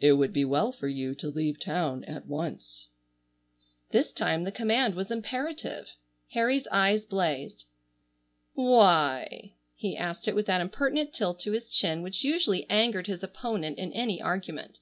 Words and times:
"It 0.00 0.14
would 0.14 0.32
be 0.32 0.44
well 0.44 0.72
for 0.72 0.88
you 0.88 1.14
to 1.14 1.28
leave 1.28 1.60
town 1.60 2.02
at 2.06 2.26
once." 2.26 2.88
This 3.92 4.12
time 4.12 4.42
the 4.42 4.50
command 4.50 4.96
was 4.96 5.08
imperative. 5.12 5.94
Harry's 6.32 6.66
eyes 6.72 7.06
blazed. 7.06 7.64
"Why?" 8.54 9.52
He 9.76 9.96
asked 9.96 10.26
it 10.26 10.34
with 10.34 10.46
that 10.46 10.60
impertinent 10.60 11.12
tilt 11.14 11.38
to 11.42 11.52
his 11.52 11.70
chin 11.70 12.02
which 12.02 12.24
usually 12.24 12.68
angered 12.68 13.06
his 13.06 13.22
opponent 13.22 13.78
in 13.78 13.92
any 13.92 14.20
argument. 14.20 14.80